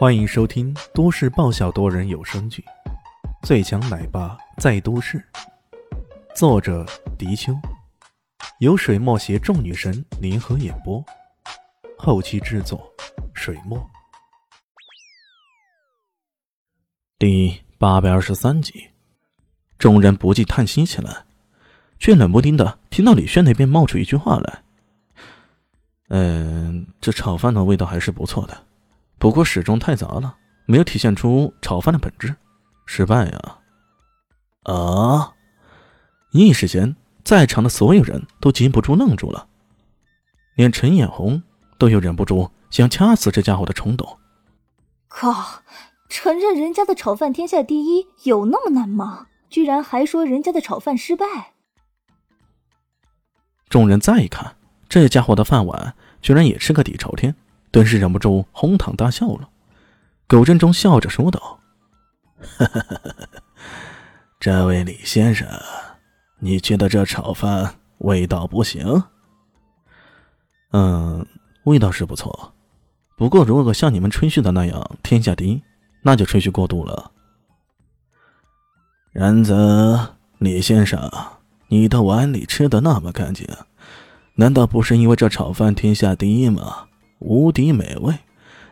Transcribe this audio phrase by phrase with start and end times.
[0.00, 2.64] 欢迎收听都市爆笑多人有声剧
[3.46, 5.18] 《最强奶爸在都市》，
[6.34, 6.86] 作者：
[7.18, 7.52] 迪秋，
[8.60, 11.04] 由水墨携众女神联合演播，
[11.98, 12.90] 后期制作：
[13.34, 13.78] 水墨。
[17.18, 18.88] 第八百二十三集，
[19.78, 21.26] 众人不禁叹息起来，
[21.98, 24.62] 却冷不丁的听到李轩那边冒出一句话来
[26.08, 28.64] ：“嗯，这炒饭的味道还是不错的。”
[29.20, 32.34] 不过始终太杂了，没有体现出炒饭的本质，
[32.86, 33.58] 失败呀！
[34.62, 35.34] 啊！
[36.32, 39.46] 一时间，在场的所有人都禁不住愣住了，
[40.54, 41.42] 连陈眼红
[41.76, 44.18] 都有忍不住想掐死这家伙的冲动。
[45.06, 45.62] 靠！
[46.08, 49.28] 承认人家的炒饭天下第一有那么难吗？
[49.50, 51.52] 居然还说人家的炒饭失败！
[53.68, 54.56] 众人再一看，
[54.88, 57.36] 这家伙的饭碗居然也是个底朝天。
[57.70, 59.48] 顿时忍不住哄堂大笑了。
[60.26, 61.58] 苟振中笑着说道
[64.38, 65.48] ：“这位李先生，
[66.38, 69.04] 你觉得这炒饭味道不行
[70.72, 71.26] ？”“嗯，
[71.64, 72.54] 味道是不错，
[73.16, 75.62] 不过如果像你们吹嘘的那样天下第一，
[76.02, 77.10] 那就吹嘘过度了。
[79.10, 81.10] ”“然则，李先生，
[81.66, 83.48] 你的碗里吃的那么干净，
[84.34, 86.86] 难道不是因为这炒饭天下第一吗？”
[87.20, 88.18] 无敌美味，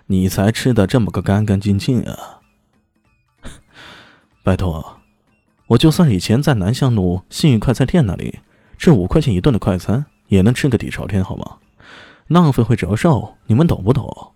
[0.07, 2.41] 你才吃的这么个干干净净啊！
[4.43, 5.01] 拜托，
[5.69, 8.41] 我就算以前在南向路信誉快餐店那里
[8.79, 11.59] 吃五块钱一顿的快餐，也能吃个底朝天，好吗？
[12.27, 14.33] 浪费会折寿，你们懂不懂？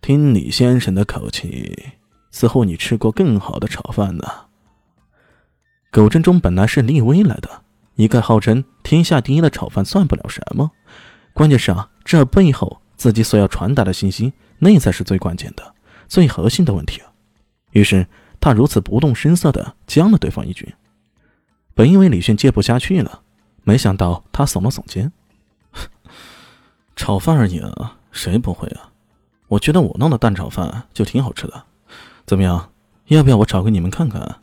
[0.00, 1.90] 听李先生的口气，
[2.30, 4.24] 似乎你吃过更好的炒饭呢。
[5.90, 7.62] 狗振中本来是立威来的，
[7.96, 10.70] 一个号称天下第一的炒饭算不了什么。
[11.38, 15.72] 关键是啊，这背后自己所要传达的信息，那才是最关键的、
[16.08, 17.00] 最核心的问题！
[17.70, 18.04] 于是
[18.40, 20.66] 他如此不动声色的将了对方一军。
[21.74, 23.20] 本以为李迅接不下去了，
[23.62, 25.12] 没想到他耸了耸肩
[26.96, 28.90] ：“炒饭而已啊，谁不会啊？
[29.46, 31.62] 我觉得我弄的蛋炒饭就挺好吃的，
[32.26, 32.72] 怎么样？
[33.06, 34.40] 要不要我炒给你们看看？”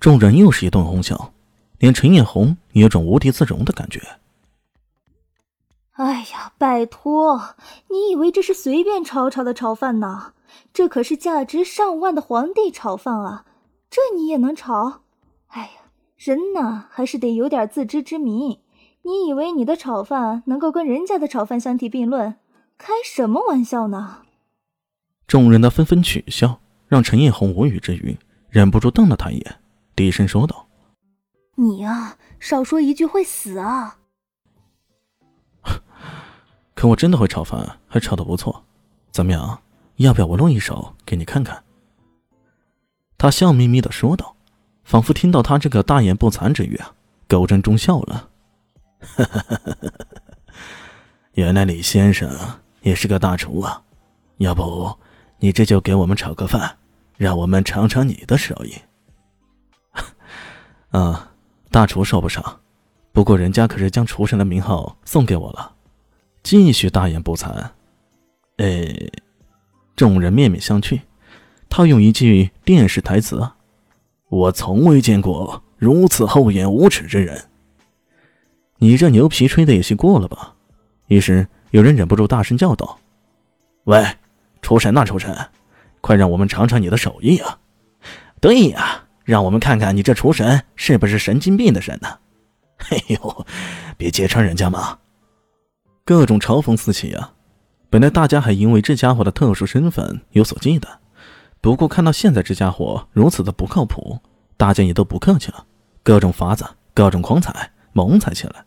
[0.00, 1.34] 众人又是一顿哄笑，
[1.80, 4.00] 连陈艳红也有种无地自容的感觉。
[6.00, 7.56] 哎呀，拜托！
[7.90, 10.32] 你以为这是随便炒炒的炒饭呢？
[10.72, 13.44] 这可是价值上万的皇帝炒饭啊！
[13.90, 15.02] 这你也能炒？
[15.48, 18.60] 哎呀，人呐，还是得有点自知之明。
[19.02, 22.36] 你以为你的炒饭能够跟人家的炒饭相提并论？
[22.78, 24.22] 开什么玩笑呢？
[25.26, 28.16] 众人的纷纷取笑，让陈艳红无语之余，
[28.48, 29.60] 忍不住瞪了他一眼，
[29.94, 30.66] 低声说道
[31.56, 33.98] ：“你啊，少说一句会死啊！”
[36.80, 38.64] 可我真的会炒饭，还炒得不错。
[39.10, 39.60] 怎么样？
[39.96, 41.62] 要不要我弄一手给你看看？
[43.18, 44.34] 他笑眯眯的说道，
[44.82, 46.94] 仿佛听到他这个大言不惭之语啊。
[47.28, 48.30] 狗振中笑了，
[51.36, 52.34] 原来李先生
[52.80, 53.82] 也是个大厨啊。
[54.38, 54.98] 要不
[55.38, 56.78] 你这就给我们炒个饭，
[57.18, 58.74] 让我们尝尝你的手艺。
[60.92, 61.30] 啊，
[61.70, 62.60] 大厨说不上，
[63.12, 65.74] 不过人家可是将厨神的名号送给我了。
[66.42, 67.70] 继续大言不惭，
[68.56, 69.10] 哎，
[69.94, 71.00] 众人面面相觑。
[71.68, 73.50] 他用一句电视台词
[74.28, 77.44] ：“我从未见过如此厚颜无耻之人。”
[78.78, 80.54] 你这牛皮吹的也行过了吧？
[81.08, 82.98] 于是有人忍不住大声叫道
[83.84, 84.04] ：“喂，
[84.62, 85.36] 厨神呐，厨神，
[86.00, 87.58] 快让我们尝尝你的手艺啊！”
[88.40, 92.18] 对呀，让我们看看你这厨神是不是神经病的神呢？
[92.88, 93.46] 哎呦，
[93.98, 94.98] 别揭穿人家嘛！
[96.10, 97.34] 各种嘲讽四起啊！
[97.88, 100.88] 本来大家还因为这家伙的特殊身份有所忌惮，
[101.60, 104.18] 不过看到现在这家伙如此的不靠谱，
[104.56, 105.64] 大家也都不客气了，
[106.02, 108.64] 各种法子、各种狂踩、猛踩起来。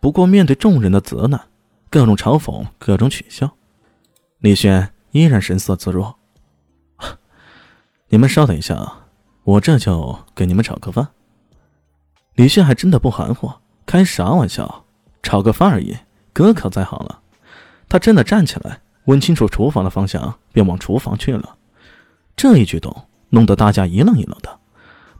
[0.00, 1.40] 不过面对众人的责难、
[1.88, 3.50] 各种嘲讽、各种取笑，
[4.40, 6.18] 李轩依然神色自若。
[8.10, 9.06] 你们稍等一下，
[9.44, 11.08] 我这就给你们炒个饭。
[12.34, 13.50] 李轩还真的不含糊，
[13.86, 14.84] 开啥玩笑？
[15.22, 15.96] 炒个饭而已。
[16.32, 17.20] 哥可在行了，
[17.88, 21.56] 他真的站起来，问清楚厨房的方向，便往厨房去了。
[22.36, 22.94] 这一举动
[23.28, 24.58] 弄得大家一愣一愣的，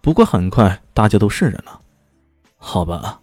[0.00, 1.80] 不过很快大家都释然了。
[2.56, 3.20] 好吧，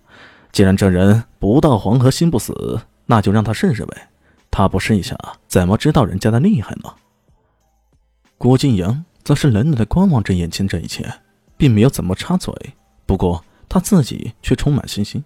[0.52, 4.10] 既然这人不到黄河心不死，那就让他试试呗。
[4.52, 5.18] 他不试一下，
[5.48, 6.94] 怎么知道人家的厉害呢？
[8.38, 11.22] 郭晋阳则是冷冷的观望着眼前这一切，
[11.58, 12.54] 并没有怎么插嘴。
[13.06, 15.24] 不过他自己却充满信心，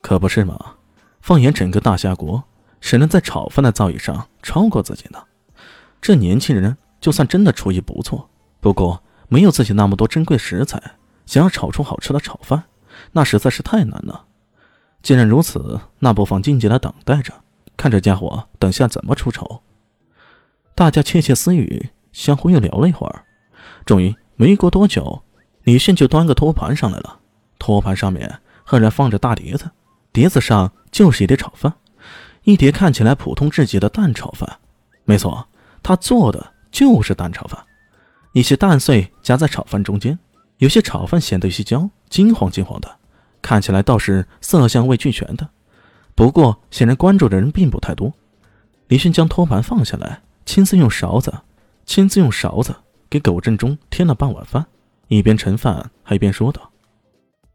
[0.00, 0.75] 可不是吗？
[1.26, 2.44] 放眼整个大夏国，
[2.80, 5.20] 谁能在炒饭的造诣上超过自己呢？
[6.00, 8.30] 这年轻人就算真的厨艺不错，
[8.60, 10.80] 不过没有自己那么多珍贵食材，
[11.26, 12.62] 想要炒出好吃的炒饭，
[13.10, 14.26] 那实在是太难了。
[15.02, 17.34] 既然如此，那不妨静静的等待着，
[17.76, 19.62] 看这家伙等下怎么出丑。
[20.76, 23.24] 大家窃窃私语，相互又聊了一会儿，
[23.84, 25.24] 终于没过多久，
[25.64, 27.18] 李迅就端个托盘上来了。
[27.58, 29.68] 托盘上面赫然放着大碟子，
[30.16, 31.74] 碟子上就是一碟炒饭，
[32.44, 34.60] 一碟看起来普通至极的蛋炒饭。
[35.04, 35.46] 没错，
[35.82, 37.62] 他做的就是蛋炒饭，
[38.32, 40.18] 一些蛋碎夹在炒饭中间，
[40.56, 42.96] 有些炒饭显得有些焦，金黄金黄的，
[43.42, 45.46] 看起来倒是色香味俱全的。
[46.14, 48.10] 不过显然关注的人并不太多。
[48.88, 50.22] 李迅将托盘放下来。
[50.46, 51.30] 亲自用勺子，
[51.84, 52.74] 亲自用勺子
[53.10, 54.64] 给苟振中添了半碗饭，
[55.08, 56.72] 一边盛饭还一边说道：“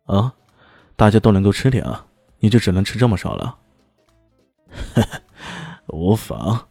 [0.05, 0.35] 啊，
[0.95, 2.05] 大家都能够吃点啊，
[2.41, 3.57] 你就只能吃这么少了。
[5.87, 6.67] ”“无妨。”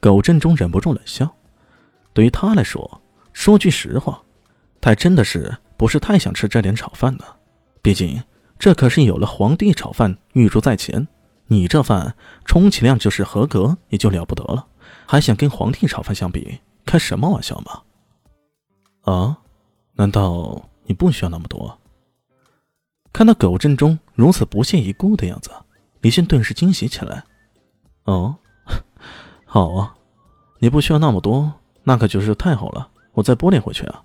[0.00, 1.30] 苟振中忍不住冷笑。
[2.14, 3.02] 对于他来说，
[3.32, 4.22] 说句实话，
[4.80, 7.24] 他真的是不是太想吃这点炒饭呢？
[7.82, 8.22] 毕竟
[8.58, 11.06] 这可是有了皇帝炒饭预祝在前，
[11.46, 12.14] 你这饭
[12.44, 14.66] 充其量就是合格也就了不得了。
[15.06, 16.60] 还想跟皇帝炒饭相比？
[16.84, 17.82] 开什么玩笑嘛！
[19.12, 19.38] 啊？
[19.94, 21.78] 难道你不需要那么多？
[23.12, 25.50] 看到苟振中如此不屑一顾的样子，
[26.00, 27.24] 李迅顿时惊喜起来。
[28.04, 28.36] 哦，
[29.44, 29.96] 好啊，
[30.60, 31.52] 你不需要那么多，
[31.82, 32.88] 那可就是太好了。
[33.12, 34.02] 我再拨点回去啊。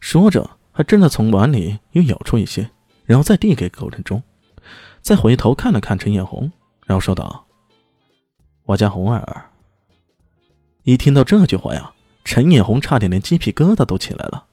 [0.00, 2.70] 说着，还真的从碗里又舀出一些，
[3.04, 4.22] 然后再递给苟振中，
[5.00, 6.52] 再回头看了看陈艳红，
[6.86, 7.46] 然后说道
[8.66, 9.50] ：“我家红儿。”
[10.84, 11.92] 一听到这句话呀，
[12.24, 14.46] 陈艳红差点连鸡皮疙瘩都起来了。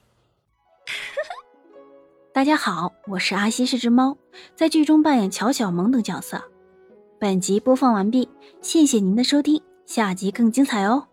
[2.40, 4.16] 大家好，我是阿西是只猫，
[4.56, 6.42] 在剧中扮演乔小萌等角色。
[7.18, 8.26] 本集播放完毕，
[8.62, 11.06] 谢谢您的收听，下集更精彩哦。